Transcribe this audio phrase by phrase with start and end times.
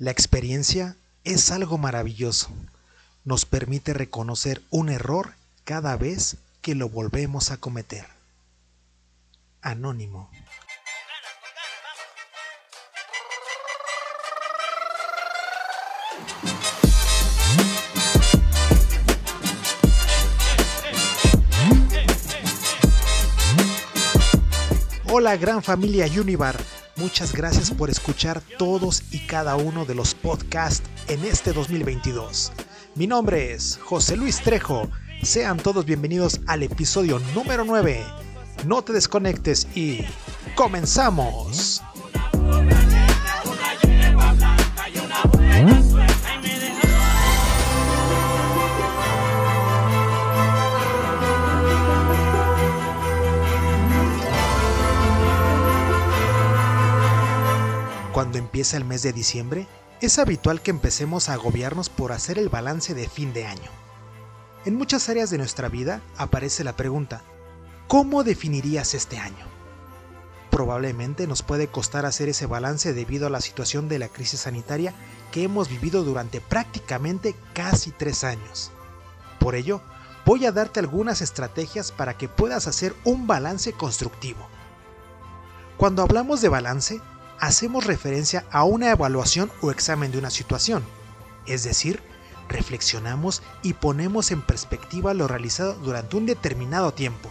[0.00, 2.48] La experiencia es algo maravilloso.
[3.26, 5.34] Nos permite reconocer un error
[5.64, 8.06] cada vez que lo volvemos a cometer.
[9.60, 10.30] Anónimo.
[25.12, 26.58] Hola gran familia Univar,
[27.00, 32.52] muchas gracias por escuchar todos y cada uno de los podcasts en este 2022.
[32.94, 34.90] Mi nombre es José Luis Trejo,
[35.22, 38.04] sean todos bienvenidos al episodio número 9.
[38.66, 40.04] No te desconectes y
[40.54, 41.79] comenzamos.
[58.50, 59.68] Empieza el mes de diciembre,
[60.00, 63.70] es habitual que empecemos a agobiarnos por hacer el balance de fin de año.
[64.64, 67.22] En muchas áreas de nuestra vida aparece la pregunta,
[67.86, 69.46] ¿cómo definirías este año?
[70.50, 74.94] Probablemente nos puede costar hacer ese balance debido a la situación de la crisis sanitaria
[75.30, 78.72] que hemos vivido durante prácticamente casi tres años.
[79.38, 79.80] Por ello,
[80.26, 84.44] voy a darte algunas estrategias para que puedas hacer un balance constructivo.
[85.76, 87.00] Cuando hablamos de balance,
[87.40, 90.84] hacemos referencia a una evaluación o examen de una situación,
[91.46, 92.02] es decir,
[92.48, 97.30] reflexionamos y ponemos en perspectiva lo realizado durante un determinado tiempo.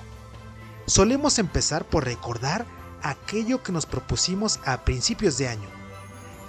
[0.87, 2.65] Solemos empezar por recordar
[3.03, 5.69] aquello que nos propusimos a principios de año,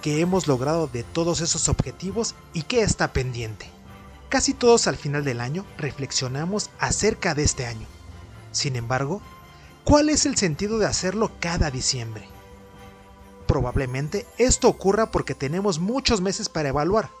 [0.01, 3.69] que hemos logrado de todos esos objetivos y que está pendiente.
[4.29, 7.85] Casi todos al final del año reflexionamos acerca de este año.
[8.51, 9.21] Sin embargo,
[9.83, 12.27] ¿cuál es el sentido de hacerlo cada diciembre?
[13.51, 17.11] Probablemente esto ocurra porque tenemos muchos meses para evaluar,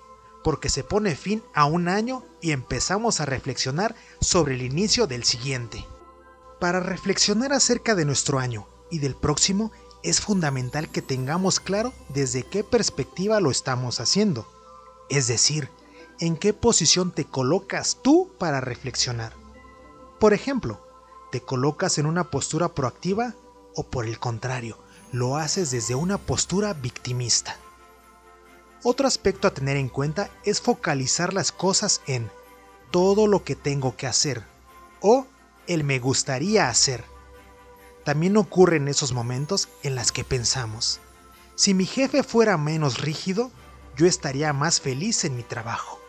[0.45, 5.25] porque se pone fin a un año y empezamos a reflexionar sobre el inicio del
[5.25, 5.85] siguiente.
[6.61, 9.73] Para reflexionar acerca de nuestro año y del próximo
[10.03, 14.47] es fundamental que tengamos claro desde qué perspectiva lo estamos haciendo,
[15.09, 15.67] es decir,
[16.21, 19.33] en qué posición te colocas tú para reflexionar.
[20.17, 20.79] Por ejemplo,
[21.29, 23.35] ¿te colocas en una postura proactiva
[23.75, 24.77] o por el contrario,
[25.11, 27.57] lo haces desde una postura victimista.
[28.83, 32.31] Otro aspecto a tener en cuenta es focalizar las cosas en
[32.89, 34.43] todo lo que tengo que hacer
[35.01, 35.27] o
[35.67, 37.03] el me gustaría hacer.
[38.03, 40.99] También ocurre en esos momentos en las que pensamos,
[41.55, 43.51] si mi jefe fuera menos rígido,
[43.95, 45.99] yo estaría más feliz en mi trabajo.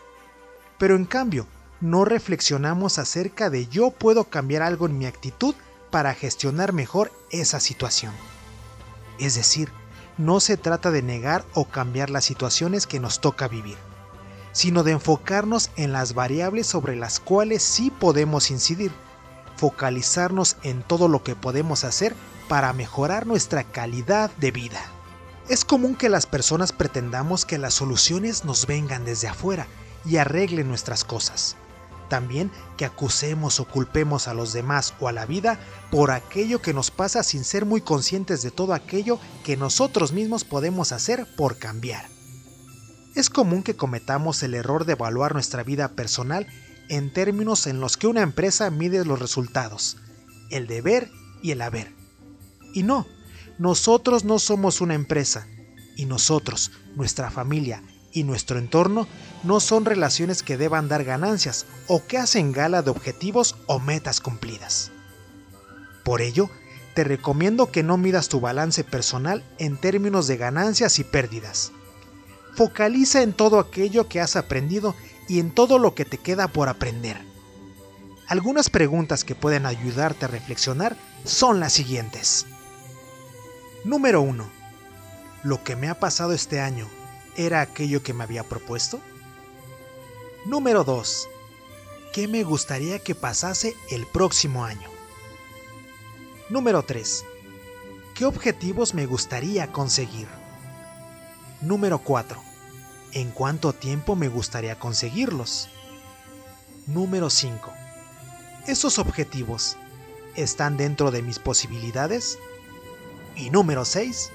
[0.79, 1.45] Pero en cambio,
[1.79, 5.53] no reflexionamos acerca de yo puedo cambiar algo en mi actitud
[5.91, 8.13] para gestionar mejor esa situación.
[9.19, 9.71] Es decir,
[10.17, 13.77] no se trata de negar o cambiar las situaciones que nos toca vivir,
[14.51, 18.91] sino de enfocarnos en las variables sobre las cuales sí podemos incidir,
[19.57, 22.15] focalizarnos en todo lo que podemos hacer
[22.47, 24.81] para mejorar nuestra calidad de vida.
[25.49, 29.67] Es común que las personas pretendamos que las soluciones nos vengan desde afuera
[30.05, 31.55] y arreglen nuestras cosas
[32.13, 35.59] también que acusemos o culpemos a los demás o a la vida
[35.89, 40.43] por aquello que nos pasa sin ser muy conscientes de todo aquello que nosotros mismos
[40.43, 42.05] podemos hacer por cambiar.
[43.15, 46.45] Es común que cometamos el error de evaluar nuestra vida personal
[46.87, 49.97] en términos en los que una empresa mide los resultados,
[50.51, 51.09] el deber
[51.41, 51.91] y el haber.
[52.75, 53.07] Y no,
[53.57, 55.47] nosotros no somos una empresa,
[55.95, 57.81] y nosotros, nuestra familia,
[58.13, 59.07] y nuestro entorno
[59.43, 64.21] no son relaciones que deban dar ganancias o que hacen gala de objetivos o metas
[64.21, 64.91] cumplidas.
[66.03, 66.49] Por ello,
[66.93, 71.71] te recomiendo que no midas tu balance personal en términos de ganancias y pérdidas.
[72.55, 74.95] Focaliza en todo aquello que has aprendido
[75.27, 77.17] y en todo lo que te queda por aprender.
[78.27, 82.45] Algunas preguntas que pueden ayudarte a reflexionar son las siguientes.
[83.83, 84.47] Número 1.
[85.43, 86.87] ¿Lo que me ha pasado este año
[87.35, 88.99] era aquello que me había propuesto?
[90.45, 91.29] Número 2.
[92.11, 94.89] ¿Qué me gustaría que pasase el próximo año?
[96.49, 97.25] Número 3.
[98.13, 100.27] ¿Qué objetivos me gustaría conseguir?
[101.61, 102.39] Número 4.
[103.13, 105.69] ¿En cuánto tiempo me gustaría conseguirlos?
[106.85, 107.71] Número 5.
[108.67, 109.77] ¿Esos objetivos
[110.35, 112.37] están dentro de mis posibilidades?
[113.35, 114.31] Y número 6.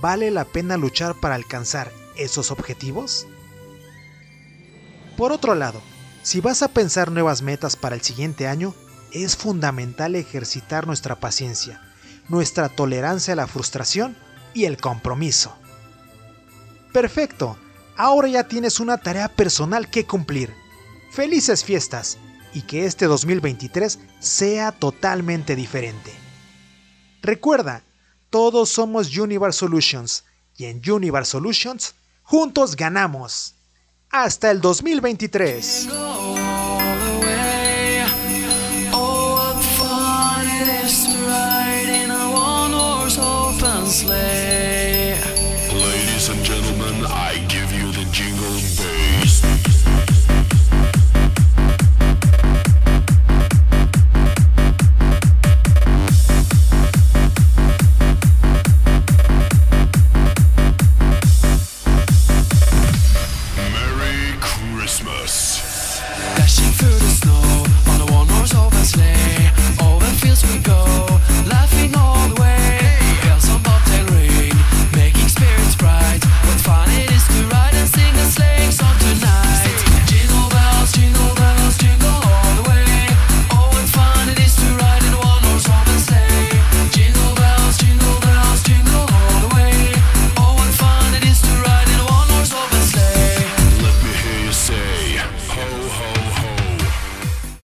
[0.00, 3.26] ¿Vale la pena luchar para alcanzar esos objetivos?
[5.16, 5.80] Por otro lado,
[6.22, 8.74] si vas a pensar nuevas metas para el siguiente año,
[9.12, 11.82] es fundamental ejercitar nuestra paciencia,
[12.28, 14.16] nuestra tolerancia a la frustración
[14.54, 15.56] y el compromiso.
[16.92, 17.56] Perfecto,
[17.96, 20.54] ahora ya tienes una tarea personal que cumplir.
[21.12, 22.18] Felices fiestas
[22.52, 26.12] y que este 2023 sea totalmente diferente.
[27.22, 27.82] Recuerda,
[28.30, 30.24] todos somos Universe Solutions
[30.56, 31.94] y en Universe Solutions
[32.30, 33.56] juntos ganamos.
[34.08, 35.88] Hasta el 2023.